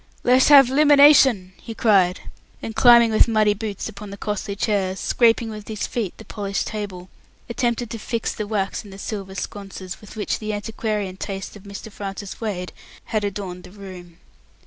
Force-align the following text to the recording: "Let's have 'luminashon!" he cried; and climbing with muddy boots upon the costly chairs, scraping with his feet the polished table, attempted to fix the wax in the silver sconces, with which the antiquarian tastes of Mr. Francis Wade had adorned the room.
"Let's 0.23 0.47
have 0.47 0.67
'luminashon!" 0.71 1.51
he 1.61 1.75
cried; 1.75 2.21
and 2.59 2.75
climbing 2.75 3.11
with 3.11 3.27
muddy 3.27 3.53
boots 3.53 3.87
upon 3.87 4.09
the 4.09 4.17
costly 4.17 4.55
chairs, 4.55 4.99
scraping 4.99 5.51
with 5.51 5.67
his 5.67 5.85
feet 5.85 6.17
the 6.17 6.25
polished 6.25 6.65
table, 6.65 7.11
attempted 7.47 7.91
to 7.91 7.99
fix 7.99 8.33
the 8.33 8.47
wax 8.47 8.83
in 8.83 8.89
the 8.89 8.97
silver 8.97 9.35
sconces, 9.35 10.01
with 10.01 10.15
which 10.15 10.39
the 10.39 10.53
antiquarian 10.53 11.17
tastes 11.17 11.55
of 11.55 11.65
Mr. 11.65 11.91
Francis 11.91 12.41
Wade 12.41 12.73
had 13.13 13.23
adorned 13.23 13.63
the 13.63 13.69
room. 13.69 14.17